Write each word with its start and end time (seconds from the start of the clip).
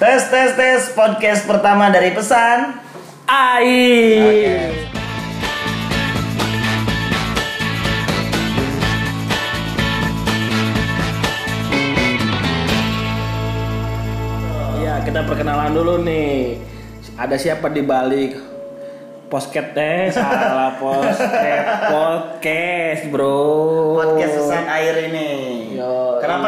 Tes 0.00 0.32
tes 0.32 0.56
tes 0.56 0.80
podcast 0.96 1.44
pertama 1.44 1.92
dari 1.92 2.08
pesan. 2.16 2.80
Air. 3.28 4.72
Ya, 14.80 15.04
kita 15.04 15.28
perkenalan 15.28 15.76
dulu 15.76 16.00
nih. 16.00 16.56
Ada 17.20 17.36
siapa 17.36 17.68
di 17.68 17.84
balik 17.84 18.40
posket 19.28 19.76
teh? 19.76 20.08
Salah 20.16 20.80
posket 20.80 21.64
podcast, 21.92 23.02
Bro. 23.12 23.36
Podcast 24.00 24.32
pesan 24.32 24.64
air 24.64 24.94
ini. 25.12 25.30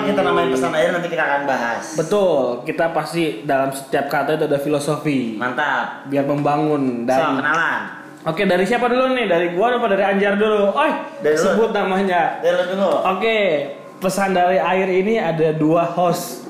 Kenapa 0.03 0.11
kita 0.13 0.23
namain 0.25 0.49
pesan 0.51 0.73
air 0.73 0.91
nanti 0.91 1.09
kita 1.09 1.23
akan 1.23 1.41
bahas. 1.45 1.85
Betul, 1.95 2.39
kita 2.65 2.85
pasti 2.91 3.23
dalam 3.43 3.71
setiap 3.71 4.07
kata 4.07 4.35
itu 4.35 4.45
ada 4.45 4.59
filosofi. 4.59 5.21
Mantap. 5.35 6.07
Biar 6.07 6.25
membangun 6.25 6.83
So, 7.03 7.09
dan 7.09 7.39
kenalan. 7.39 7.81
Oke, 8.25 8.43
dari 8.45 8.65
siapa 8.65 8.87
dulu 8.87 9.15
nih? 9.15 9.27
Dari 9.27 9.47
gua 9.51 9.67
apa 9.73 9.87
dari 9.89 10.03
Anjar 10.05 10.35
dulu? 10.35 10.71
Oi, 10.73 10.91
Dari 11.21 11.35
lu. 11.35 11.43
sebut 11.45 11.71
namanya. 11.71 12.39
Dari 12.39 12.55
lu 12.57 12.65
dulu. 12.73 12.91
Oke, 13.09 13.37
pesan 13.99 14.31
dari 14.31 14.59
air 14.59 14.89
ini 14.89 15.15
ada 15.17 15.51
dua 15.53 15.87
host 15.89 16.47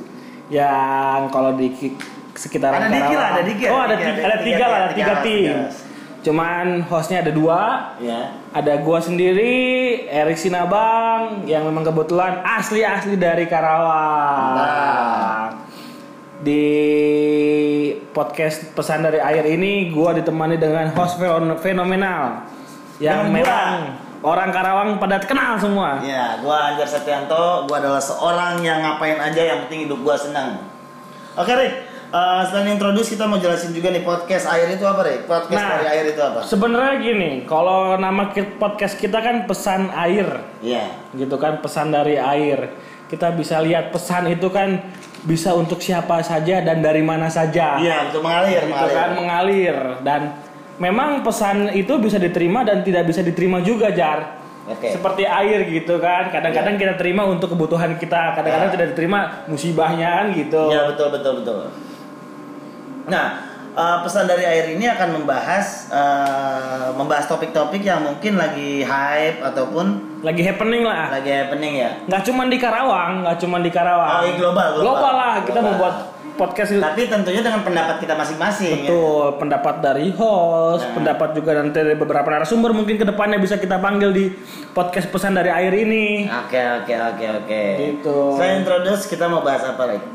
yang 0.48 1.28
kalau 1.28 1.52
di 1.52 1.68
ki- 1.70 1.96
sekitaran 2.34 2.76
Ada 2.78 2.88
Diki 2.88 2.96
Karawang- 2.98 3.16
lah, 3.16 3.28
ada 3.30 3.42
Diki, 3.42 3.64
Oh, 3.66 3.76
ada 3.78 3.94
tiga, 3.94 4.10
ada 4.10 4.16
tiga, 4.16 4.36
tiga 4.42 4.64
lah, 4.64 4.78
ada 4.78 4.88
tiga, 4.88 4.96
tiga 4.96 5.14
tiga, 5.14 5.22
tim. 5.22 5.56
Cuman 6.22 6.86
hostnya 6.86 7.18
ada 7.18 7.34
dua. 7.34 7.92
Ya. 7.98 8.30
Ada 8.54 8.78
gua 8.78 9.02
sendiri, 9.02 9.54
Erik 10.06 10.38
Sinabang, 10.38 11.42
yang 11.44 11.66
memang 11.66 11.82
kebetulan 11.82 12.46
asli-asli 12.46 13.18
dari 13.18 13.50
Karawang. 13.50 14.54
Mantap. 14.54 15.50
Di 16.42 16.66
podcast 18.10 18.70
pesan 18.72 19.02
dari 19.02 19.18
air 19.18 19.46
ini, 19.48 19.90
gua 19.90 20.14
ditemani 20.14 20.58
dengan 20.58 20.94
host 20.94 21.18
fen- 21.18 21.58
fenomenal 21.58 22.46
yang 22.98 23.26
gua. 23.26 23.34
memang 23.34 23.70
orang 24.22 24.50
Karawang 24.50 24.88
pada 24.98 25.18
kenal 25.18 25.58
semua. 25.58 25.98
Ya, 26.02 26.38
gua 26.38 26.70
Anjar 26.70 26.86
Septianto, 26.86 27.66
gua 27.66 27.82
adalah 27.82 28.02
seorang 28.02 28.62
yang 28.62 28.78
ngapain 28.78 29.18
aja 29.18 29.42
yang 29.42 29.58
penting 29.66 29.90
hidup 29.90 29.98
gua 30.02 30.14
senang. 30.14 30.70
Oke, 31.34 31.50
Rik. 31.50 31.74
Eh, 32.12 32.42
selain 32.44 32.68
introduce 32.70 33.08
kita 33.08 33.24
mau 33.24 33.40
jelasin 33.40 33.72
juga 33.72 33.88
nih 33.88 34.04
podcast 34.04 34.44
air 34.46 34.68
itu 34.70 34.84
apa, 34.84 35.00
Rik? 35.00 35.24
Podcast 35.24 35.56
Nah. 35.56 35.70
dari 35.74 35.86
air 35.88 36.04
itu 36.12 36.20
apa? 36.20 36.44
Sebenarnya 36.44 36.94
gini, 37.00 37.30
kalau 37.42 37.96
nama 37.96 38.28
podcast 38.54 39.00
kita 39.00 39.16
kan 39.16 39.48
pesan 39.48 39.88
air, 39.90 40.28
Iya. 40.60 40.92
gitu 41.10 41.40
kan 41.40 41.58
pesan 41.58 41.88
dari 41.88 42.20
air. 42.20 42.68
Kita 43.08 43.32
bisa 43.32 43.60
lihat 43.60 43.88
pesan 43.88 44.28
itu 44.28 44.44
kan 44.48 44.92
bisa 45.22 45.52
untuk 45.52 45.80
siapa 45.80 46.20
saja 46.20 46.60
dan 46.60 46.80
dari 46.80 47.00
mana 47.00 47.26
saja. 47.26 47.80
Iya, 47.80 48.12
untuk 48.12 48.20
mengalir, 48.20 48.60
gitu 48.60 48.68
mengalir. 48.68 48.92
kan 48.92 49.10
mengalir 49.14 49.76
dan 50.00 50.20
memang 50.76 51.24
pesan 51.24 51.72
itu 51.72 51.96
bisa 51.96 52.16
diterima 52.18 52.60
dan 52.60 52.80
tidak 52.80 53.06
bisa 53.06 53.20
diterima 53.20 53.60
juga 53.60 53.88
jar 53.88 54.36
Oke. 54.66 54.90
seperti 54.90 55.22
air 55.22 55.64
gitu 55.64 55.96
kan 55.96 56.28
kadang-kadang 56.28 56.74
kita 56.74 56.94
terima 56.94 57.22
untuk 57.24 57.52
kebutuhan 57.52 57.94
kita 57.94 58.34
kadang-kadang 58.34 58.68
Ya. 58.68 58.74
tidak 58.74 58.86
diterima 58.90 59.20
musibahnya 59.46 60.08
kan 60.18 60.26
gitu 60.32 60.62
Iya 60.68 60.90
betul 60.90 61.08
betul 61.12 61.32
betul. 61.38 61.60
Nah 63.04 63.26
eh, 63.72 63.98
pesan 64.00 64.24
dari 64.24 64.44
air 64.44 64.66
ini 64.70 64.84
akan 64.84 65.08
membahas 65.16 65.88
eh, 65.88 66.88
membahas 66.92 67.24
topik-topik 67.26 67.80
yang 67.80 68.02
mungkin 68.02 68.36
lagi 68.36 68.82
hype 68.82 69.40
ataupun 69.42 70.20
lagi 70.20 70.38
happening 70.40 70.82
lah 70.82 71.10
lagi 71.10 71.30
happening 71.30 71.74
ya. 71.78 71.90
nggak 72.04 72.22
cuma 72.22 72.46
di 72.46 72.54
Karawang 72.56 73.26
nggak 73.26 73.38
cuma 73.38 73.58
di 73.58 73.70
Karawang 73.70 74.10
Oh, 74.12 74.24
iya, 74.24 74.34
global, 74.36 74.68
global. 74.76 75.12
lah 75.12 75.32
kita 75.40 75.56
Global. 75.56 75.68
membuat 75.72 75.94
podcast 76.32 76.70
itu 76.70 76.80
Tapi 76.80 77.02
tentunya 77.06 77.40
dengan 77.40 77.60
pendapat 77.60 77.96
kita 77.98 78.14
masing-masing. 78.14 78.72
ya. 78.82 78.88
Betul, 78.88 79.26
pendapat 79.36 79.74
dari 79.80 80.08
host, 80.10 80.80
Nah. 80.82 80.94
pendapat 80.94 81.28
juga 81.32 81.50
nanti 81.54 81.74
dari 81.74 81.92
beberapa 81.92 82.24
narasumber 82.24 82.72
mungkin 82.72 82.96
ke 82.96 83.04
depannya 83.04 83.36
bisa 83.36 83.56
kita 83.56 83.76
panggil 83.76 84.10
di 84.10 84.32
podcast 84.70 85.08
pesan 85.08 85.34
dari 85.34 85.50
air 85.50 85.74
ini. 85.74 86.24
Oke 86.30 86.56
oke 86.56 86.94
oke 87.10 87.26
oke. 87.36 87.62
Gitu. 87.76 88.16
Selain 88.32 88.60
introduce 88.60 89.04
kita 89.06 89.26
mau 89.26 89.40
bahas 89.40 89.60
apa 89.66 89.82
lagi? 89.86 90.06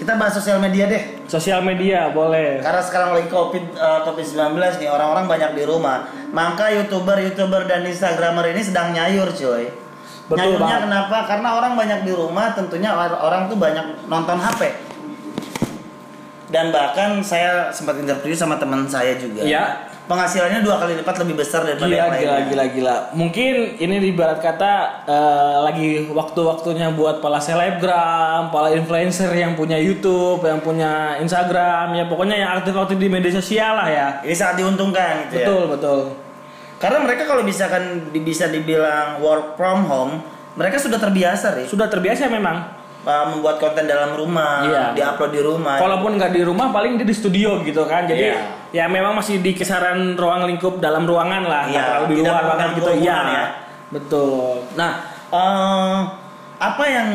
Kita 0.00 0.16
bahas 0.16 0.32
sosial 0.32 0.56
media 0.56 0.88
deh. 0.88 1.20
Sosial 1.28 1.60
media 1.60 2.08
boleh. 2.08 2.64
Karena 2.64 2.80
sekarang 2.80 3.12
lagi 3.12 3.28
covid 3.28 3.76
eh, 3.76 4.00
covid 4.08 4.24
19 4.24 4.80
nih 4.80 4.88
orang-orang 4.88 5.28
banyak 5.28 5.50
di 5.52 5.64
rumah. 5.68 6.08
Maka 6.32 6.72
youtuber 6.72 7.20
youtuber 7.20 7.68
dan 7.68 7.84
instagramer 7.84 8.48
ini 8.48 8.64
sedang 8.64 8.96
nyayur 8.96 9.28
cuy. 9.28 9.68
Betul 10.24 10.56
Nyayurnya 10.56 10.62
banget. 10.64 10.82
kenapa? 10.88 11.16
Karena 11.26 11.48
orang 11.52 11.72
banyak 11.74 12.00
di 12.06 12.12
rumah, 12.14 12.54
tentunya 12.54 12.94
or- 12.94 13.18
orang 13.18 13.50
tuh 13.50 13.58
banyak 13.58 14.06
nonton 14.06 14.38
HP. 14.38 14.62
Dan 16.48 16.70
bahkan 16.72 17.20
saya 17.20 17.68
sempat 17.68 17.98
interview 17.98 18.32
sama 18.32 18.56
teman 18.56 18.88
saya 18.88 19.18
juga. 19.20 19.42
Iya. 19.44 19.89
Penghasilannya 20.10 20.66
dua 20.66 20.74
kali 20.82 20.98
lipat 20.98 21.22
lebih 21.22 21.38
besar 21.38 21.62
daripada 21.62 21.86
Gila, 21.86 21.94
yang 21.94 22.10
gila, 22.10 22.18
lainnya. 22.34 22.50
gila, 22.50 22.64
gila. 22.74 22.96
Mungkin 23.14 23.78
ini 23.78 23.94
di 24.02 24.10
ibarat 24.10 24.42
kata 24.42 24.72
eh, 25.06 25.56
lagi 25.62 25.88
waktu-waktunya 26.10 26.90
buat 26.98 27.22
para 27.22 27.38
selebgram, 27.38 28.50
para 28.50 28.74
influencer 28.74 29.30
yang 29.30 29.54
punya 29.54 29.78
YouTube, 29.78 30.42
yang 30.42 30.58
punya 30.58 31.14
Instagram, 31.22 31.94
ya 31.94 32.10
pokoknya 32.10 32.42
yang 32.42 32.50
aktif-aktif 32.58 32.98
di 32.98 33.06
media 33.06 33.30
sosial 33.30 33.78
lah 33.78 33.86
ya. 33.86 34.08
Ini 34.26 34.34
sangat 34.34 34.66
diuntungkan 34.66 35.30
gitu 35.30 35.34
ya. 35.38 35.46
Betul, 35.46 35.62
betul. 35.78 36.00
Karena 36.82 36.98
mereka 37.06 37.22
kalau 37.30 37.46
bisa 37.46 37.70
kan 37.70 38.10
bisa 38.10 38.50
dibilang 38.50 39.22
work 39.22 39.54
from 39.54 39.86
home, 39.86 40.18
mereka 40.58 40.74
sudah 40.82 40.98
terbiasa 40.98 41.54
nih 41.54 41.70
Sudah 41.70 41.86
terbiasa 41.86 42.26
memang. 42.26 42.79
Uh, 43.04 43.24
membuat 43.32 43.56
konten 43.56 43.84
dalam 43.84 44.14
rumah, 44.14 44.64
Iya. 44.64 44.84
diupload 44.92 45.32
di 45.32 45.40
rumah. 45.40 45.76
Walaupun 45.80 46.20
nggak 46.20 46.32
di 46.32 46.42
rumah, 46.44 46.68
paling 46.70 47.00
dia 47.00 47.06
di 47.06 47.16
studio 47.16 47.60
gitu 47.62 47.84
kan. 47.84 48.04
Jadi 48.04 48.32
Iya. 48.32 48.40
ya 48.70 48.84
memang 48.86 49.16
masih 49.16 49.40
di 49.40 49.52
kisaran 49.52 50.16
ruang 50.16 50.44
lingkup 50.46 50.78
dalam 50.78 51.04
ruangan 51.04 51.42
lah, 51.44 51.64
Iya, 51.66 51.82
terlalu 51.84 52.06
di 52.06 52.16
luar 52.20 52.42
banget 52.46 52.68
gitu. 52.76 52.90
Iya, 53.00 53.18
ya. 53.24 53.44
betul. 53.90 54.64
Nah, 54.76 54.90
eh, 55.30 55.98
apa 56.60 56.84
yang 56.84 57.08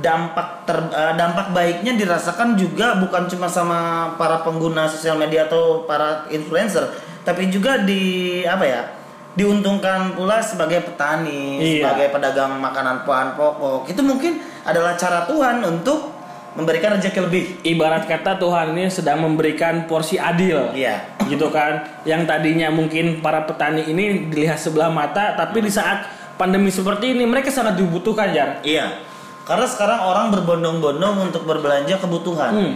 dampak 0.00 0.68
ter, 0.68 0.76
eh, 0.76 1.12
dampak 1.16 1.56
baiknya 1.56 1.96
dirasakan 1.96 2.52
juga 2.52 2.96
bukan 2.96 3.24
cuma 3.26 3.48
sama 3.48 4.12
para 4.16 4.44
pengguna 4.44 4.84
sosial 4.84 5.16
media 5.16 5.48
atau 5.48 5.84
para 5.84 6.28
influencer, 6.28 6.84
tapi 7.24 7.48
juga 7.48 7.80
di 7.80 8.02
apa 8.44 8.64
ya? 8.64 8.82
diuntungkan 9.30 10.18
pula 10.18 10.42
sebagai 10.42 10.82
petani, 10.82 11.62
Iya. 11.62 11.86
sebagai 11.86 12.10
pedagang 12.10 12.58
makanan 12.58 13.06
bahan 13.06 13.38
pokok. 13.38 13.86
Itu 13.86 14.02
mungkin 14.02 14.42
adalah 14.70 14.94
cara 14.94 15.26
Tuhan 15.26 15.60
untuk 15.66 16.14
memberikan 16.54 16.98
rezeki 16.98 17.20
lebih. 17.30 17.44
Ibarat 17.62 18.10
kata 18.10 18.38
Tuhan 18.38 18.74
ini 18.74 18.90
sedang 18.90 19.22
memberikan 19.22 19.86
porsi 19.86 20.18
adil. 20.18 20.74
Iya. 20.74 21.18
Gitu 21.30 21.46
kan. 21.50 22.02
Yang 22.02 22.26
tadinya 22.26 22.68
mungkin 22.74 23.22
para 23.22 23.46
petani 23.46 23.86
ini 23.86 24.30
dilihat 24.30 24.58
sebelah 24.58 24.90
mata, 24.90 25.38
tapi 25.38 25.62
di 25.62 25.70
saat 25.70 26.06
pandemi 26.34 26.72
seperti 26.74 27.14
ini 27.14 27.26
mereka 27.28 27.54
sangat 27.54 27.78
dibutuhkan, 27.78 28.34
Jar. 28.34 28.64
Iya. 28.66 29.06
Karena 29.46 29.66
sekarang 29.66 30.00
orang 30.06 30.26
berbondong-bondong 30.34 31.30
untuk 31.30 31.42
berbelanja 31.46 31.98
kebutuhan. 31.98 32.52
Hmm. 32.54 32.74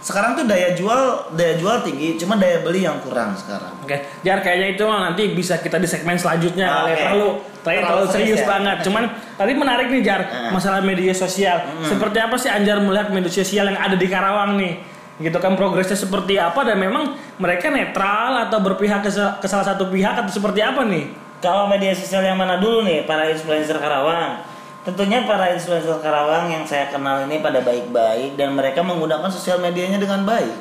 Sekarang 0.00 0.32
tuh 0.32 0.44
daya 0.44 0.72
jual 0.72 1.00
daya 1.30 1.54
jual 1.54 1.80
tinggi, 1.80 2.16
cuma 2.16 2.34
daya 2.34 2.60
beli 2.60 2.82
yang 2.82 2.96
kurang 2.98 3.36
sekarang. 3.36 3.76
Oke, 3.80 3.96
Jar 4.20 4.40
kayaknya 4.40 4.68
itu 4.72 4.84
nanti 4.84 5.22
bisa 5.30 5.56
kita 5.56 5.76
di 5.76 5.84
segmen 5.84 6.16
selanjutnya 6.16 6.64
kali 6.64 6.90
ya. 6.90 6.96
terlalu 6.98 7.28
terlalu, 7.28 7.28
Terlalu 7.60 7.84
terlalu 7.84 8.06
serius 8.08 8.40
ya? 8.40 8.48
banget. 8.48 8.76
Cuman 8.80 9.02
tadi 9.36 9.52
menarik 9.52 9.86
nih 9.88 10.00
Jar 10.00 10.20
Hmm. 10.24 10.50
masalah 10.50 10.80
media 10.80 11.12
sosial. 11.12 11.60
Seperti 11.82 12.16
apa 12.16 12.34
sih 12.34 12.48
Anjar 12.48 12.80
melihat 12.80 13.08
media 13.08 13.28
sosial 13.30 13.66
yang 13.66 13.76
ada 13.76 13.94
di 13.94 14.06
Karawang 14.06 14.56
nih? 14.56 14.80
Gitu 15.20 15.36
kan 15.36 15.52
progresnya 15.52 15.94
seperti 15.94 16.40
apa 16.40 16.64
dan 16.64 16.80
memang 16.80 17.12
mereka 17.36 17.68
netral 17.68 18.48
atau 18.48 18.56
berpihak 18.58 19.04
ke, 19.04 19.12
ke 19.12 19.46
salah 19.46 19.66
satu 19.66 19.84
pihak 19.86 20.16
atau 20.16 20.32
seperti 20.32 20.60
apa 20.60 20.80
nih? 20.82 21.12
Kalau 21.38 21.68
media 21.68 21.92
sosial 21.92 22.20
yang 22.22 22.36
mana 22.36 22.56
dulu 22.56 22.80
nih 22.82 23.04
para 23.04 23.28
influencer 23.28 23.76
Karawang? 23.76 24.40
Tentunya 24.80 25.28
para 25.28 25.52
influencer 25.52 26.00
Karawang 26.00 26.48
yang 26.48 26.64
saya 26.64 26.88
kenal 26.88 27.28
ini 27.28 27.44
pada 27.44 27.60
baik-baik 27.60 28.40
dan 28.40 28.56
mereka 28.56 28.80
menggunakan 28.80 29.28
sosial 29.28 29.60
medianya 29.60 30.00
dengan 30.00 30.24
baik. 30.24 30.56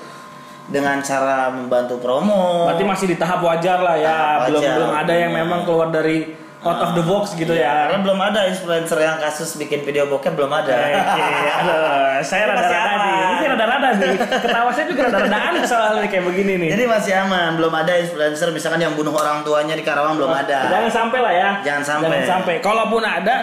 Dengan 0.69 0.99
cara 1.01 1.49
membantu 1.49 1.97
promo. 1.97 2.67
Berarti 2.67 2.83
masih 2.85 3.05
di 3.09 3.17
tahap 3.17 3.41
wajar 3.41 3.79
lah 3.79 3.95
ya. 3.95 4.11
Tahap 4.11 4.39
belum 4.51 4.61
wajar, 4.61 4.75
belum 4.75 4.91
ada 4.91 5.13
yang 5.15 5.31
iya. 5.33 5.39
memang 5.41 5.59
keluar 5.63 5.87
dari 5.89 6.35
out 6.59 6.79
of 6.83 6.91
the 6.99 7.03
box 7.07 7.31
gitu 7.39 7.55
Iya, 7.55 7.63
ya. 7.63 7.71
Karena 7.87 7.99
belum 8.03 8.19
ada 8.19 8.39
influencer 8.51 8.99
yang 8.99 9.17
kasus 9.23 9.55
bikin 9.55 9.87
video 9.87 10.05
bokep 10.11 10.35
belum 10.35 10.51
ada. 10.51 10.75
Oke, 10.75 11.23
aduh, 11.63 12.19
saya 12.19 12.43
rada-rada 12.51 12.93
nih, 12.99 13.19
ini 13.23 13.45
rada-rada 13.47 13.89
nih. 13.95 14.17
Ketawa 14.19 14.69
saya 14.75 14.85
juga 14.91 15.01
rada-rada 15.07 15.39
aneh 15.39 15.63
soalnya 15.63 16.07
kayak 16.11 16.25
begini 16.27 16.53
nih. 16.67 16.69
Jadi 16.75 16.83
masih 16.91 17.13
aman, 17.15 17.55
belum 17.55 17.73
ada 17.73 17.93
influencer 17.95 18.51
misalkan 18.51 18.83
yang 18.83 18.93
bunuh 18.99 19.15
orang 19.15 19.41
tuanya 19.47 19.73
di 19.79 19.83
Karawang 19.87 20.19
belum 20.19 20.35
ada. 20.35 20.67
Jangan 20.67 20.91
sampai 20.91 21.19
lah 21.23 21.33
ya. 21.33 21.49
Jangan 21.63 21.83
sampai. 21.87 22.07
Jangan 22.11 22.27
sampai. 22.27 22.53
Kalaupun 22.59 23.01
ada, 23.07 23.35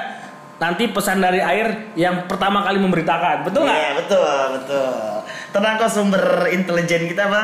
nanti 0.57 0.89
pesan 0.89 1.21
dari 1.21 1.41
air 1.41 1.93
yang 1.99 2.25
pertama 2.25 2.65
kali 2.65 2.81
memberitakan. 2.81 3.45
Betul 3.45 3.69
nggak? 3.69 3.77
Iya 3.77 3.91
betul 4.01 4.41
betul. 4.61 4.91
tenang 5.51 5.81
kok 5.81 5.89
sumber 5.89 6.53
intelijen 6.53 7.09
kita 7.09 7.33
apa 7.33 7.43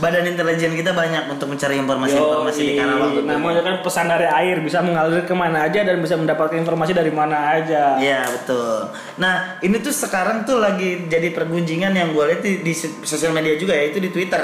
badan 0.00 0.24
intelijen 0.24 0.72
kita 0.72 0.96
banyak 0.96 1.28
untuk 1.28 1.52
mencari 1.52 1.76
informasi-informasi 1.76 2.60
di 2.64 2.72
Karawang 2.80 3.20
namanya 3.20 3.60
kan 3.60 3.74
pesan 3.84 4.08
dari 4.08 4.24
air 4.24 4.64
bisa 4.64 4.80
mengalir 4.80 5.28
ke 5.28 5.34
mana 5.36 5.68
aja 5.68 5.84
dan 5.84 6.00
bisa 6.00 6.16
mendapatkan 6.16 6.56
informasi 6.56 6.96
dari 6.96 7.12
mana 7.12 7.60
aja 7.60 8.00
Iya 8.00 8.24
betul. 8.32 8.88
Nah 9.20 9.60
ini 9.60 9.76
tuh 9.84 9.92
sekarang 9.92 10.48
tuh 10.48 10.56
lagi 10.56 11.04
jadi 11.04 11.28
pergunjingan 11.36 11.92
yang 11.92 12.16
gue 12.16 12.24
lihat 12.32 12.40
di, 12.40 12.64
di 12.64 12.72
sosial 13.04 13.36
media 13.36 13.60
juga 13.60 13.76
ya 13.76 13.92
itu 13.92 14.00
di 14.00 14.08
Twitter. 14.08 14.42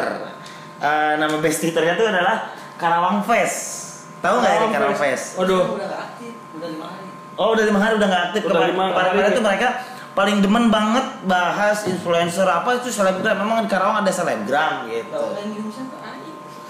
Eh, 0.77 1.15
nama 1.17 1.41
base 1.41 1.59
Twitternya 1.65 1.97
tuh 1.97 2.07
adalah 2.13 2.53
Karawang 2.77 3.25
Fest. 3.25 3.89
Tahu 4.21 4.35
nggak 4.45 4.53
ini 4.61 4.67
Karawang 4.77 4.99
Fest? 5.01 5.41
Waduh, 5.41 5.81
Oh 7.37 7.53
udah 7.53 7.65
lima 7.69 7.81
hari 7.81 8.01
udah 8.01 8.09
nggak 8.09 8.25
aktif. 8.33 8.41
Udah 8.49 8.65
lima 8.65 8.93
hari. 8.93 9.37
tuh 9.37 9.45
mereka 9.45 9.69
paling 10.17 10.41
demen 10.41 10.73
banget 10.73 11.05
bahas 11.29 11.85
influencer 11.85 12.49
apa 12.49 12.81
itu 12.81 12.89
selebgram. 12.89 13.37
Memang 13.37 13.65
di 13.65 13.71
Karawang 13.71 14.01
ada 14.01 14.13
selebgram 14.13 14.89
gitu. 14.89 15.21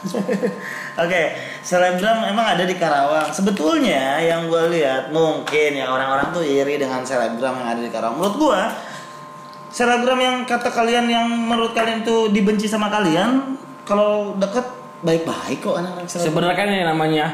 Oke, 1.03 1.23
selebgram 1.63 2.27
emang 2.27 2.47
ada 2.59 2.67
di 2.67 2.75
Karawang. 2.75 3.31
Sebetulnya 3.31 4.19
yang 4.23 4.51
gue 4.51 4.79
lihat 4.79 5.11
mungkin 5.15 5.71
ya 5.79 5.91
orang-orang 5.91 6.35
tuh 6.35 6.43
iri 6.43 6.79
dengan 6.79 7.07
selebgram 7.07 7.63
yang 7.63 7.69
ada 7.71 7.81
di 7.83 7.91
Karawang. 7.91 8.19
Menurut 8.19 8.37
gue, 8.39 8.61
selebgram 9.71 10.19
yang 10.19 10.37
kata 10.47 10.71
kalian 10.71 11.07
yang 11.07 11.27
menurut 11.27 11.75
kalian 11.75 12.03
tuh 12.03 12.31
dibenci 12.31 12.67
sama 12.67 12.91
kalian, 12.91 13.59
kalau 13.87 14.35
deket 14.39 14.67
baik-baik 15.07 15.63
kok 15.63 15.79
anak-anak 15.79 16.07
selebgram. 16.11 16.27
sebenarnya 16.27 16.57
kan 16.59 16.69
yang 16.71 16.89
namanya 16.91 17.27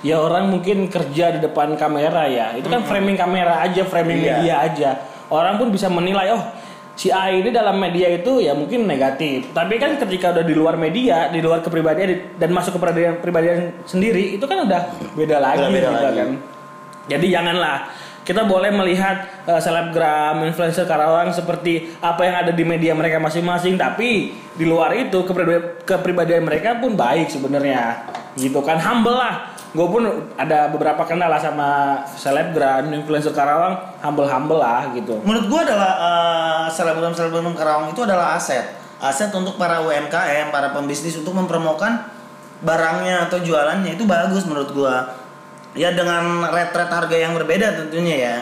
ya 0.00 0.16
orang 0.16 0.48
mungkin 0.48 0.86
kerja 0.86 1.32
di 1.32 1.40
depan 1.40 1.74
kamera 1.74 2.26
ya. 2.26 2.52
Itu 2.52 2.66
kan 2.66 2.82
framing 2.82 3.14
kamera 3.14 3.60
aja 3.60 3.82
framing 3.82 4.18
Iya. 4.18 4.32
media 4.34 4.54
aja. 4.60 4.90
Orang 5.26 5.56
pun 5.56 5.68
bisa 5.68 5.86
menilai 5.86 6.30
oh 6.30 6.42
si 6.92 7.08
A 7.08 7.28
ini 7.28 7.50
dalam 7.50 7.76
media 7.76 8.08
itu 8.08 8.38
ya 8.38 8.52
mungkin 8.52 8.84
negatif. 8.84 9.52
Tapi 9.52 9.76
kan 9.76 9.96
ketika 9.98 10.32
udah 10.32 10.44
di 10.44 10.54
luar 10.54 10.74
media 10.74 11.28
di 11.28 11.40
luar 11.40 11.60
kepribadian 11.60 12.36
dan 12.36 12.48
masuk 12.50 12.72
ke 12.72 12.78
kepribadian 12.78 13.20
pribadian 13.20 13.56
sendiri 13.84 14.34
itu 14.34 14.44
kan 14.44 14.64
udah 14.64 14.82
beda 15.12 15.36
lagi 15.36 15.60
Udah 15.60 15.70
beda 15.70 15.88
gitu 15.88 16.04
lagi. 16.04 16.18
kan. 16.18 16.30
Jadi 17.06 17.26
janganlah. 17.28 17.78
Kita 18.26 18.42
boleh 18.42 18.74
melihat 18.74 19.22
eh, 19.46 19.62
selebgram 19.62 20.42
influencer 20.42 20.82
Karawang 20.82 21.30
seperti 21.30 21.94
apa 22.02 22.26
yang 22.26 22.36
ada 22.42 22.50
di 22.50 22.66
media 22.66 22.90
mereka 22.90 23.22
masing-masing 23.22 23.78
tapi 23.78 24.34
di 24.50 24.66
luar 24.66 24.90
itu 24.98 25.22
kepribadian, 25.22 25.78
kepribadian 25.86 26.42
mereka 26.42 26.74
pun 26.74 26.98
baik 26.98 27.30
sebenarnya. 27.30 28.02
Gitu 28.34 28.58
kan 28.60 28.82
humble 28.82 29.14
lah 29.14 29.54
gue 29.74 29.86
pun 29.86 30.02
ada 30.38 30.70
beberapa 30.70 31.02
kenal 31.02 31.26
lah 31.26 31.42
sama 31.42 32.00
selebgram 32.14 32.86
influencer 32.92 33.34
Karawang 33.34 33.98
humble 34.00 34.28
humble 34.30 34.60
lah 34.62 34.88
gitu 34.94 35.18
Menurut 35.26 35.46
gua 35.50 35.60
adalah 35.66 35.92
eh, 35.98 36.66
selebgram-selebgram 36.70 37.54
Karawang 37.58 37.90
itu 37.90 38.00
adalah 38.06 38.38
aset. 38.38 38.78
Aset 39.02 39.28
untuk 39.34 39.58
para 39.60 39.82
UMKM, 39.84 40.48
para 40.54 40.72
pembisnis 40.72 41.18
untuk 41.18 41.36
mempromokan 41.36 42.08
barangnya 42.64 43.28
atau 43.28 43.42
jualannya 43.42 43.98
itu 43.98 44.06
bagus 44.08 44.46
menurut 44.48 44.70
gua. 44.72 44.96
Ya 45.76 45.92
dengan 45.92 46.46
rate-rate 46.48 46.92
harga 46.94 47.16
yang 47.16 47.36
berbeda 47.36 47.84
tentunya 47.84 48.16
ya. 48.16 48.36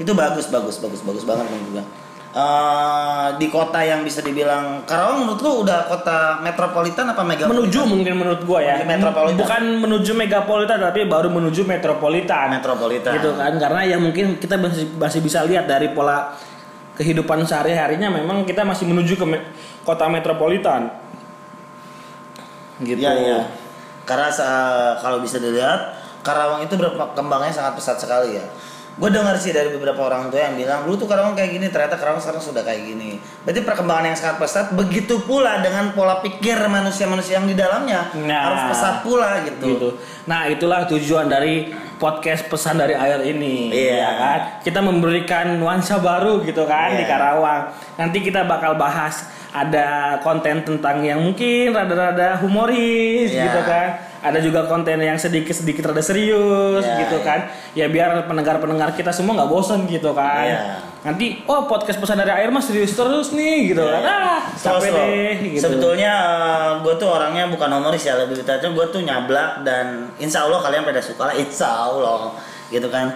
Itu 0.00 0.16
bagus, 0.16 0.50
bagus, 0.50 0.82
bagus, 0.82 1.04
bagus 1.06 1.22
banget 1.22 1.46
menurut 1.46 1.68
gua. 1.78 1.84
Eh, 2.28 3.28
di 3.40 3.48
kota 3.48 3.80
yang 3.80 4.04
bisa 4.04 4.20
dibilang 4.20 4.84
Karawang 4.84 5.24
menurut 5.24 5.40
lu 5.40 5.64
udah 5.64 5.88
kota 5.88 6.44
metropolitan 6.44 7.08
apa 7.08 7.24
megapolitan? 7.24 7.56
menuju 7.56 7.80
mungkin 7.88 8.14
menurut 8.20 8.42
gua 8.44 8.60
ya 8.60 8.84
metropolitan. 8.84 9.40
bukan 9.40 9.62
menuju 9.80 10.12
megapolitan 10.12 10.76
tapi 10.76 11.08
baru 11.08 11.32
menuju 11.32 11.64
metropolitan 11.64 12.52
metropolitan. 12.52 13.16
gitu 13.16 13.32
kan 13.32 13.56
karena 13.56 13.80
ya 13.88 13.96
mungkin 13.96 14.36
kita 14.36 14.60
masih, 14.60 14.92
masih 15.00 15.24
bisa 15.24 15.40
lihat 15.48 15.64
dari 15.64 15.88
pola 15.96 16.36
kehidupan 17.00 17.48
sehari-harinya 17.48 18.12
memang 18.20 18.44
kita 18.44 18.60
masih 18.60 18.84
menuju 18.84 19.16
ke 19.16 19.24
me- 19.24 19.48
kota 19.88 20.04
metropolitan 20.12 20.92
gitu 22.84 23.08
Iya, 23.08 23.12
iya. 23.24 23.40
Karena 24.04 24.28
kalau 25.00 25.24
bisa 25.24 25.40
dilihat 25.40 25.96
Karawang 26.20 26.60
itu 26.60 26.76
berkembangnya 26.76 27.56
sangat 27.56 27.72
pesat 27.72 27.96
sekali 27.96 28.36
ya. 28.36 28.44
Gue 28.98 29.14
dengar 29.14 29.38
sih 29.38 29.54
dari 29.54 29.70
beberapa 29.70 30.02
orang 30.02 30.26
tua 30.26 30.42
yang 30.42 30.58
bilang, 30.58 30.82
dulu 30.82 30.98
tuh 30.98 31.06
Karawang 31.06 31.38
kayak 31.38 31.54
gini, 31.54 31.70
ternyata 31.70 31.94
Karawang 31.94 32.18
sekarang 32.18 32.42
sudah 32.42 32.66
kayak 32.66 32.82
gini. 32.82 33.22
Berarti 33.46 33.62
perkembangan 33.62 34.10
yang 34.10 34.18
sangat 34.18 34.36
pesat, 34.36 34.66
begitu 34.74 35.22
pula 35.22 35.62
dengan 35.62 35.94
pola 35.94 36.18
pikir 36.18 36.58
manusia-manusia 36.58 37.38
yang 37.38 37.46
di 37.46 37.54
dalamnya 37.54 38.10
Nah. 38.18 38.42
harus 38.42 38.62
pesat 38.74 38.94
pula 39.00 39.38
gitu. 39.46 39.64
gitu. 39.70 39.88
Nah, 40.26 40.50
itulah 40.50 40.82
tujuan 40.84 41.30
dari 41.30 41.70
podcast 41.96 42.50
pesan 42.50 42.74
dari 42.76 42.98
air 42.98 43.22
ini, 43.22 43.70
Iya. 43.70 43.94
ya 43.96 44.10
kan? 44.12 44.38
Kita 44.66 44.82
memberikan 44.82 45.54
nuansa 45.54 46.02
baru 46.02 46.42
gitu 46.42 46.66
kan 46.66 46.98
di 46.98 47.06
Iya. 47.06 47.08
Karawang. 47.08 47.62
Nanti 47.94 48.18
kita 48.18 48.42
bakal 48.44 48.74
bahas 48.74 49.30
ada 49.48 50.18
konten 50.20 50.60
tentang 50.60 51.00
yang 51.00 51.22
mungkin 51.22 51.70
rada-rada 51.70 52.34
humoris 52.36 53.30
Iya. 53.30 53.46
gitu 53.46 53.60
kan. 53.62 53.88
Ada 54.18 54.38
juga 54.38 54.66
konten 54.66 54.98
yang 54.98 55.14
sedikit-sedikit 55.14 55.86
rada 55.86 56.02
serius 56.02 56.82
Iya, 56.82 57.06
gitu 57.06 57.16
iya. 57.18 57.26
kan. 57.26 57.40
Ya 57.72 57.86
biar 57.86 58.26
pendengar-pendengar 58.26 58.92
kita 58.92 59.10
semua 59.10 59.38
nggak 59.38 59.46
bosan 59.46 59.86
gitu 59.86 60.10
kan. 60.10 60.42
Iya. 60.42 60.60
Nanti 60.98 61.46
oh 61.46 61.64
podcast 61.64 61.96
pesan 61.96 62.18
dari 62.18 62.34
air 62.34 62.50
mah 62.50 62.58
serius 62.58 62.92
terus 62.92 63.30
nih 63.30 63.70
gitu 63.70 63.80
kan. 63.80 64.02
Ah, 64.02 64.40
Slow, 64.50 64.82
capek 64.82 64.90
slow. 64.90 64.98
deh 64.98 65.34
gitu. 65.48 65.62
Sebetulnya 65.62 66.12
gue 66.80 66.94
tuh 66.94 67.08
orangnya 67.08 67.46
bukan 67.46 67.70
humoris 67.70 68.02
ya 68.02 68.18
lebih 68.18 68.42
tepatnya 68.42 68.70
gue 68.70 68.86
tuh 68.88 69.00
nyablak 69.00 69.62
dan 69.62 69.86
insya 70.18 70.42
Allah 70.42 70.58
kalian 70.58 70.82
pada 70.82 70.98
suka 70.98 71.30
lah 71.30 71.34
insya 71.34 71.70
Allah 71.86 72.34
gitu 72.68 72.90
kan. 72.90 73.14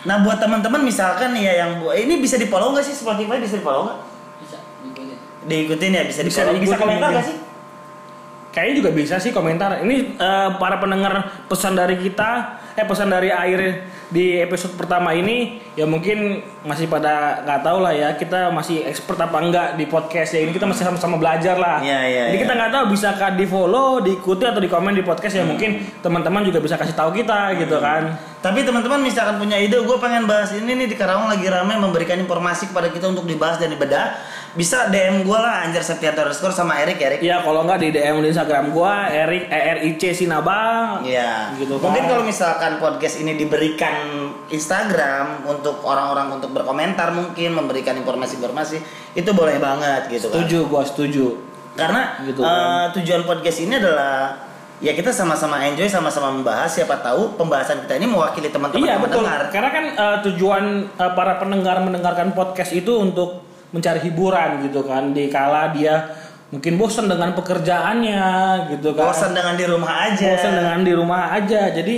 Nah 0.00 0.16
buat 0.20 0.36
teman-teman 0.36 0.80
misalkan 0.80 1.30
ya 1.34 1.60
yang 1.60 1.78
ini 1.94 2.18
bisa 2.18 2.34
di 2.34 2.48
follow 2.48 2.72
nggak 2.72 2.82
sih 2.82 2.96
Spotify 2.96 3.38
bisa 3.38 3.54
di 3.54 3.62
follow 3.62 3.86
nggak? 3.86 3.98
bisa 4.40 4.56
diikutin 4.82 5.16
Diikutin 5.44 5.90
ya 5.92 6.02
bisa 6.02 6.20
di 6.20 6.28
Bisa 6.28 6.40
follow 6.42 6.58
bisa 6.58 6.74
komentar 6.74 7.08
nggak 7.12 7.24
sih? 7.24 7.36
Kayaknya 8.50 8.74
juga 8.82 8.90
bisa 8.90 9.14
sih 9.22 9.30
komentar. 9.30 9.78
Ini 9.86 10.18
eh, 10.18 10.50
para 10.58 10.82
pendengar 10.82 11.46
pesan 11.46 11.78
dari 11.78 11.94
kita, 12.02 12.58
eh 12.74 12.82
pesan 12.82 13.06
dari 13.06 13.30
air 13.30 13.86
di 14.10 14.42
episode 14.42 14.74
pertama 14.74 15.14
ini, 15.14 15.62
ya 15.78 15.86
mungkin 15.86 16.42
masih 16.66 16.90
pada 16.90 17.46
nggak 17.46 17.60
tahu 17.62 17.78
lah 17.78 17.94
ya. 17.94 18.08
Kita 18.18 18.50
masih 18.50 18.82
expert 18.90 19.22
apa 19.22 19.38
enggak 19.38 19.68
di 19.78 19.86
podcast 19.86 20.34
ya 20.34 20.42
ini 20.42 20.50
kita 20.50 20.66
masih 20.66 20.82
sama-sama 20.82 21.14
belajar 21.14 21.54
lah. 21.54 21.78
Iya, 21.78 22.00
iya, 22.10 22.22
Jadi 22.34 22.36
iya. 22.36 22.42
kita 22.42 22.54
nggak 22.58 22.72
tahu 22.74 22.84
bisakah 22.90 23.30
di 23.38 23.46
follow, 23.46 24.02
diikuti 24.02 24.42
atau 24.42 24.58
di 24.58 24.66
komen 24.66 24.98
di 24.98 25.06
podcast 25.06 25.38
ya 25.38 25.46
mungkin 25.46 25.86
teman-teman 26.02 26.42
juga 26.42 26.58
bisa 26.58 26.74
kasih 26.74 26.98
tahu 26.98 27.14
kita 27.14 27.54
gitu 27.54 27.78
kan. 27.78 28.18
Tapi 28.40 28.64
teman-teman 28.64 29.04
misalkan 29.04 29.36
punya 29.36 29.60
ide, 29.60 29.76
gue 29.76 29.96
pengen 30.00 30.24
bahas 30.24 30.48
ini 30.56 30.72
nih 30.72 30.88
di 30.88 30.96
Karawang 30.96 31.28
lagi 31.28 31.44
ramai 31.44 31.76
memberikan 31.76 32.16
informasi 32.16 32.72
kepada 32.72 32.88
kita 32.88 33.12
untuk 33.12 33.28
dibahas 33.28 33.60
dan 33.60 33.68
dibedah. 33.68 34.16
Bisa 34.56 34.88
DM 34.88 35.28
gue 35.28 35.38
lah 35.38 35.68
Anjar 35.68 35.84
Septianto 35.84 36.24
underscore 36.24 36.56
sama 36.56 36.80
Erik 36.80 36.96
Erik. 37.04 37.20
Iya 37.20 37.44
kalau 37.44 37.68
nggak 37.68 37.78
di 37.84 37.88
DM 37.92 38.24
di 38.24 38.32
Instagram 38.32 38.72
gua 38.72 39.12
Erik 39.12 39.44
E 39.44 39.60
R 39.60 39.78
I 39.84 39.90
C 40.00 40.16
Sinaba. 40.16 40.58
Iya. 41.04 41.52
Gitu 41.60 41.76
kan. 41.76 41.92
Mungkin 41.92 42.04
kalau 42.08 42.24
misalkan 42.24 42.80
podcast 42.80 43.20
ini 43.20 43.36
diberikan 43.36 44.32
Instagram 44.48 45.44
untuk 45.44 45.84
orang-orang 45.84 46.40
untuk 46.40 46.56
berkomentar 46.56 47.12
mungkin 47.12 47.60
memberikan 47.60 47.92
informasi-informasi 48.00 48.80
itu 49.20 49.30
boleh 49.36 49.60
banget 49.60 50.08
gitu 50.16 50.32
kan. 50.32 50.40
Setuju 50.40 50.58
gua 50.64 50.82
setuju. 50.88 51.36
Karena 51.76 52.18
Gitu 52.24 52.40
eh, 52.40 52.86
tujuan 52.96 53.22
podcast 53.28 53.58
ini 53.62 53.76
adalah 53.76 54.49
ya 54.80 54.96
kita 54.96 55.12
sama-sama 55.12 55.60
enjoy 55.62 55.86
sama-sama 55.86 56.32
membahas 56.32 56.72
siapa 56.72 56.98
tahu 57.04 57.36
pembahasan 57.36 57.84
kita 57.84 58.00
ini 58.00 58.08
mewakili 58.08 58.48
teman-teman 58.48 58.80
Iya 58.80 58.92
yang 58.96 59.02
betul. 59.04 59.22
mendengar. 59.22 59.42
Karena 59.52 59.70
kan 59.70 59.84
eh, 59.92 60.16
tujuan 60.28 60.64
eh, 60.90 61.12
para 61.12 61.36
pendengar 61.36 61.76
mendengarkan 61.84 62.32
podcast 62.32 62.72
itu 62.72 62.96
untuk 62.96 63.44
mencari 63.70 64.00
hiburan 64.02 64.64
gitu 64.66 64.80
kan. 64.82 65.12
Di 65.12 65.28
kala 65.28 65.70
dia 65.76 66.16
mungkin 66.50 66.74
bosan 66.80 67.06
dengan 67.06 67.30
pekerjaannya 67.36 68.24
gitu 68.74 68.96
kan. 68.96 69.12
Bosan 69.12 69.30
dengan 69.36 69.54
di 69.54 69.64
rumah 69.68 69.92
aja. 70.10 70.26
Bosan 70.34 70.52
dengan 70.56 70.78
di 70.82 70.92
rumah 70.96 71.22
aja. 71.36 71.60
Jadi 71.70 71.96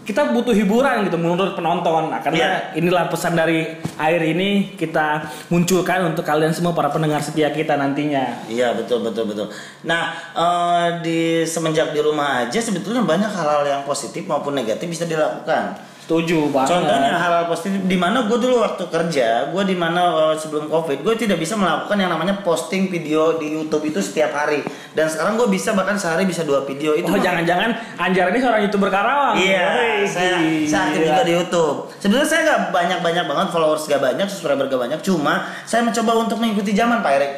kita 0.00 0.32
butuh 0.32 0.56
hiburan 0.56 1.04
gitu 1.06 1.20
menurut 1.20 1.52
penonton. 1.52 2.08
Nah, 2.08 2.20
karena 2.24 2.38
Iya. 2.40 2.50
inilah 2.80 3.12
pesan 3.12 3.36
dari 3.36 3.68
air 3.96 4.22
ini 4.24 4.74
kita 4.74 5.28
munculkan 5.52 6.08
untuk 6.08 6.24
kalian 6.24 6.50
semua 6.50 6.72
para 6.72 6.88
pendengar 6.88 7.20
setia 7.20 7.52
kita 7.52 7.76
nantinya. 7.76 8.48
Iya 8.48 8.72
betul 8.72 9.04
betul 9.04 9.28
betul. 9.28 9.46
Nah 9.84 10.14
eh, 10.32 10.86
di 11.04 11.20
semenjak 11.44 11.92
di 11.92 12.00
rumah 12.00 12.46
aja 12.46 12.58
sebetulnya 12.58 13.04
banyak 13.04 13.28
hal-hal 13.28 13.62
yang 13.66 13.82
positif 13.84 14.24
maupun 14.24 14.56
negatif 14.56 14.88
bisa 14.88 15.04
dilakukan. 15.04 15.89
Setuju 16.10 16.50
banget. 16.50 16.74
Contohnya 16.74 17.14
hal-hal 17.14 17.46
positif 17.46 17.86
di 17.86 17.94
mana 17.94 18.26
gue 18.26 18.34
dulu 18.34 18.66
waktu 18.66 18.82
kerja, 18.90 19.46
gue 19.54 19.62
di 19.62 19.78
mana 19.78 20.34
eh, 20.34 20.34
sebelum 20.34 20.66
covid, 20.66 21.06
gue 21.06 21.14
tidak 21.14 21.38
bisa 21.38 21.54
melakukan 21.54 21.94
yang 22.02 22.10
namanya 22.10 22.42
posting 22.42 22.90
video 22.90 23.38
di 23.38 23.54
YouTube 23.54 23.86
itu 23.86 24.02
setiap 24.02 24.34
hari. 24.34 24.66
Dan 24.90 25.06
sekarang 25.06 25.38
gue 25.38 25.46
bisa 25.46 25.70
bahkan 25.70 25.94
sehari 25.94 26.26
bisa 26.26 26.42
dua 26.42 26.66
video 26.66 26.98
itu. 26.98 27.06
Oh 27.06 27.14
jangan-jangan 27.14 27.94
Anjar 27.94 28.34
ini 28.34 28.42
seorang 28.42 28.66
youtuber 28.66 28.90
Karawang. 28.90 29.38
Iya, 29.38 29.66
Wih, 29.70 30.02
saya, 30.10 30.34
saya 30.66 30.82
aktif 30.90 31.00
juga 31.06 31.22
di 31.22 31.32
YouTube. 31.38 31.78
Sebenarnya 32.02 32.26
saya 32.26 32.40
nggak 32.42 32.60
banyak-banyak 32.74 33.24
banget 33.30 33.46
followers 33.54 33.86
gak 33.86 34.02
banyak, 34.02 34.26
subscriber 34.26 34.66
gak 34.66 34.82
banyak. 34.82 34.98
Cuma 35.06 35.46
saya 35.62 35.86
mencoba 35.86 36.26
untuk 36.26 36.42
mengikuti 36.42 36.74
zaman 36.74 37.06
Pak 37.06 37.12
Erik, 37.22 37.32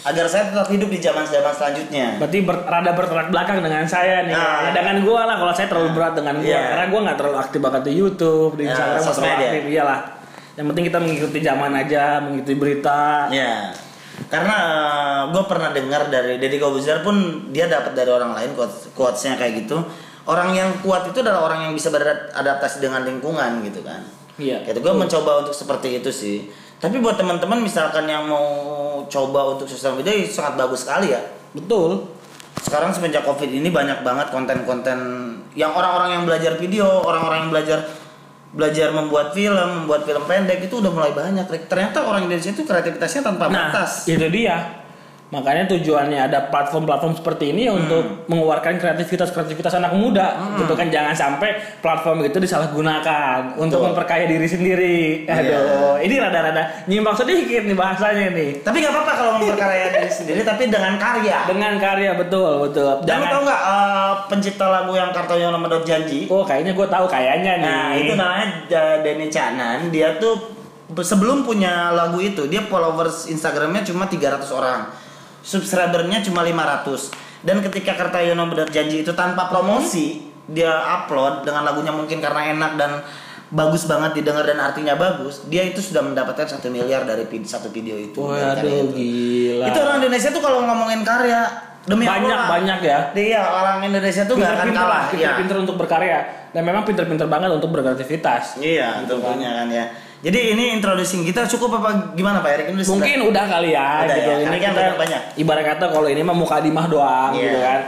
agar 0.00 0.24
saya 0.24 0.48
tetap 0.48 0.66
hidup 0.66 0.88
di 0.88 0.98
zaman-zaman 0.98 1.52
selanjutnya. 1.52 2.16
Berarti 2.16 2.38
ber- 2.40 2.64
rada 2.64 2.92
bertolak 2.92 3.28
belakang 3.28 3.60
dengan 3.60 3.84
saya 3.84 4.24
nih. 4.24 4.32
Nah. 4.32 4.64
Ya, 4.64 4.70
dengan 4.72 4.96
gua 5.02 5.24
lah 5.24 5.36
kalau 5.36 5.52
saya 5.52 5.66
terlalu 5.66 5.92
berat 5.92 6.14
dengan 6.14 6.34
gua 6.36 6.48
Iya. 6.48 6.62
karena 6.70 6.86
gua 6.88 7.00
nggak 7.04 7.16
terlalu 7.16 7.36
aktif 7.38 7.60
banget 7.60 7.82
di 7.82 7.92
YouTube, 7.94 8.52
di 8.54 8.62
Ya, 8.62 8.68
Instagram 8.70 9.00
sosmed 9.00 9.14
terlalu 9.20 9.30
ya. 9.30 9.46
aktif. 9.46 9.62
Iyalah. 9.66 10.00
Yang 10.50 10.66
penting 10.66 10.84
kita 10.84 10.98
mengikuti 10.98 11.38
zaman 11.40 11.70
aja, 11.74 12.02
mengikuti 12.18 12.54
berita. 12.54 13.00
Ya. 13.28 13.72
Karena 14.28 14.56
gue 15.26 15.42
pernah 15.42 15.72
dengar 15.72 16.06
dari 16.06 16.36
Deddy 16.36 16.60
Kobuzer 16.60 17.00
pun 17.00 17.16
dia 17.48 17.64
dapat 17.64 17.96
dari 17.96 18.08
orang 18.08 18.36
lain 18.36 18.52
quotes 18.52 18.92
quotesnya 18.92 19.34
kayak 19.34 19.64
gitu. 19.64 19.80
Orang 20.24 20.52
yang 20.52 20.76
kuat 20.80 21.08
itu 21.08 21.18
adalah 21.18 21.42
orang 21.42 21.64
yang 21.64 21.72
bisa 21.72 21.88
beradaptasi 21.88 22.78
dengan 22.78 23.02
lingkungan 23.02 23.64
gitu 23.64 23.80
kan. 23.80 24.04
Iya. 24.36 24.60
Gitu 24.62 24.76
gue 24.78 24.92
mencoba 24.92 25.40
untuk 25.40 25.56
seperti 25.56 25.98
itu 25.98 26.12
sih. 26.12 26.52
Tapi 26.80 26.96
buat 26.96 27.20
teman-teman 27.20 27.60
misalkan 27.60 28.08
yang 28.08 28.24
mau 28.24 28.48
coba 29.04 29.52
untuk 29.52 29.68
sosial 29.68 30.00
media 30.00 30.16
itu 30.16 30.32
sangat 30.32 30.56
bagus 30.56 30.88
sekali 30.88 31.12
ya. 31.12 31.20
Betul. 31.52 32.08
Sekarang 32.64 32.88
semenjak 32.96 33.24
covid 33.28 33.52
ini 33.52 33.68
banyak 33.68 34.00
banget 34.00 34.32
konten-konten 34.32 34.98
yang 35.52 35.76
orang-orang 35.76 36.16
yang 36.16 36.24
belajar 36.24 36.56
video, 36.56 36.88
orang-orang 37.04 37.48
yang 37.48 37.52
belajar 37.52 37.78
belajar 38.50 38.88
membuat 38.90 39.30
film, 39.36 39.84
membuat 39.84 40.08
film 40.08 40.24
pendek 40.26 40.66
itu 40.66 40.80
udah 40.80 40.90
mulai 40.90 41.12
banyak. 41.12 41.46
Ternyata 41.68 42.02
orang 42.02 42.26
Indonesia 42.26 42.50
itu 42.50 42.64
kreativitasnya 42.66 43.22
tanpa 43.28 43.46
Nah, 43.46 43.70
batas. 43.70 44.08
itu 44.08 44.26
dia. 44.32 44.79
Makanya 45.30 45.70
tujuannya 45.70 46.26
ada 46.26 46.50
platform-platform 46.50 47.14
seperti 47.14 47.54
ini 47.54 47.66
ya 47.66 47.72
Hmm. 47.72 47.86
untuk 47.86 48.02
mengeluarkan 48.26 48.76
kreativitas-kreativitas 48.76 49.72
anak 49.72 49.94
muda, 49.94 50.58
gitu 50.58 50.74
kan 50.74 50.90
jangan 50.90 51.14
sampai 51.14 51.54
platform 51.78 52.26
itu 52.26 52.42
disalahgunakan 52.42 53.54
untuk 53.54 53.78
Betul. 53.78 53.88
memperkaya 53.94 54.24
diri 54.26 54.42
sendiri. 54.44 54.98
Iya. 55.24 55.38
Aduh, 55.38 55.94
ini 56.02 56.14
rada-rada 56.18 56.82
nyimpang 56.84 57.14
sedikit 57.14 57.62
nih 57.62 57.76
bahasanya 57.78 58.26
nih. 58.34 58.50
Tapi 58.58 58.76
nggak 58.82 58.90
apa-apa 58.90 59.12
kalau 59.14 59.32
memperkaya 59.38 59.86
diri 59.94 60.10
sendiri, 60.10 60.40
tapi 60.42 60.66
dengan 60.66 60.98
karya. 60.98 61.46
Dengan 61.46 61.72
karya 61.78 62.10
betul, 62.18 62.66
betul. 62.66 62.90
Dan 63.06 63.22
lu 63.22 63.26
tau 63.28 63.40
nggak 63.46 63.62
eh, 63.62 64.12
pencipta 64.26 64.66
lagu 64.66 64.92
yang 64.92 65.14
Kartoyono 65.14 65.58
Medot 65.58 65.86
Janji? 65.86 66.26
Oh, 66.26 66.42
kayaknya 66.42 66.74
gue 66.74 66.86
tahu 66.86 67.06
kayaknya 67.06 67.52
nih. 67.56 67.70
Nah 67.70 67.88
itu 67.94 68.12
namanya 68.14 68.46
uh, 68.66 68.96
Denny 69.06 69.30
Canan. 69.30 69.94
Dia 69.94 70.18
tuh 70.18 70.58
sebelum 70.98 71.46
punya 71.46 71.94
lagu 71.94 72.18
itu 72.18 72.50
dia 72.50 72.66
followers 72.66 73.30
Instagramnya 73.30 73.86
cuma 73.86 74.10
300 74.10 74.42
orang, 74.50 74.90
subscribernya 75.42 76.20
cuma 76.22 76.40
500. 76.42 77.12
Dan 77.40 77.64
ketika 77.64 77.96
Kartoyono 77.96 78.52
berjanji 78.52 79.00
itu 79.00 79.12
tanpa 79.16 79.48
promosi 79.48 80.28
dia 80.44 80.70
upload 81.00 81.46
dengan 81.46 81.62
lagunya 81.62 81.94
mungkin 81.94 82.18
karena 82.18 82.52
enak 82.52 82.72
dan 82.76 83.00
bagus 83.50 83.86
banget 83.86 84.14
didengar 84.14 84.46
dan 84.46 84.62
artinya 84.62 84.94
bagus, 84.94 85.42
dia 85.50 85.66
itu 85.66 85.82
sudah 85.82 86.06
mendapatkan 86.06 86.46
satu 86.46 86.70
miliar 86.70 87.02
dari 87.02 87.26
satu 87.42 87.66
video 87.70 87.98
itu. 87.98 88.18
Waduh, 88.18 88.62
itu. 88.62 88.94
gila. 88.94 89.66
Itu 89.70 89.78
orang 89.82 89.96
Indonesia 90.06 90.28
tuh 90.30 90.42
kalau 90.42 90.58
ngomongin 90.62 91.02
karya 91.02 91.50
demi 91.82 92.06
banyak 92.06 92.30
Allah, 92.30 92.46
banyak 92.46 92.78
ya. 92.84 92.98
Dia 93.10 93.40
orang 93.42 93.78
Indonesia 93.82 94.22
tuh 94.28 94.34
nggak 94.38 94.52
akan 94.54 94.66
Pinter-pinter 94.70 94.84
kalah. 94.86 94.94
lah, 94.94 95.04
Iya. 95.10 95.16
pinter-pinter 95.18 95.56
untuk 95.66 95.76
berkarya 95.80 96.18
dan 96.54 96.62
memang 96.62 96.82
pinter-pinter 96.86 97.26
banget 97.26 97.50
untuk 97.50 97.68
berkreativitas. 97.74 98.44
Iya, 98.62 99.02
tentunya 99.08 99.50
kan 99.64 99.68
ya. 99.72 99.84
Jadi 100.20 100.52
ini 100.52 100.76
introducing 100.76 101.24
kita 101.24 101.48
cukup 101.48 101.80
apa 101.80 102.12
gimana 102.12 102.38
Pak 102.38 102.50
Erik? 102.50 102.66
Ini 102.70 102.80
sudah- 102.80 102.92
Mungkin 102.94 103.18
udah 103.24 103.44
kali 103.46 103.70
ya 103.70 104.04
Udah 104.04 104.14
gitu. 104.14 104.30
ya, 104.30 104.36
Ini 104.42 104.56
kan 104.58 104.70
kita 104.70 104.94
banyak. 104.94 105.20
ibarat 105.36 105.64
kata 105.66 105.84
kalau 105.88 106.06
ini 106.06 106.20
mah 106.20 106.36
muka 106.36 106.60
dimah 106.60 106.86
doang 106.86 107.32
Iya. 107.32 107.40
gitu 107.42 107.58
kan. 107.58 107.80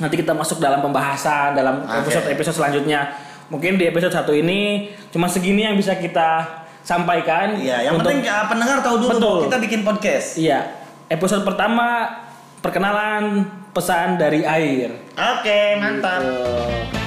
Nanti 0.00 0.14
kita 0.16 0.32
masuk 0.32 0.58
dalam 0.58 0.80
pembahasan 0.80 1.54
dalam 1.54 1.86
episode-episode 1.86 2.56
selanjutnya. 2.56 3.00
Mungkin 3.46 3.76
di 3.76 3.84
episode 3.84 4.10
satu 4.10 4.30
ini 4.30 4.90
cuma 5.08 5.26
segini 5.26 5.62
yang 5.62 5.74
bisa 5.74 5.94
kita 5.94 6.42
sampaikan. 6.80 7.54
Iya, 7.54 7.84
yang 7.84 7.94
untuk- 7.96 8.10
penting 8.10 8.26
uh, 8.26 8.46
pendengar 8.46 8.78
tahu 8.80 8.96
dulu 8.98 9.10
Betul. 9.12 9.38
kita 9.46 9.56
bikin 9.60 9.80
podcast. 9.82 10.28
Iya, 10.36 10.74
episode 11.06 11.42
pertama 11.44 12.10
perkenalan 12.58 13.46
pesan 13.70 14.18
dari 14.18 14.42
air. 14.42 14.90
Oke, 15.14 15.78
mantap. 15.78 16.18
Tuh. 16.18 16.99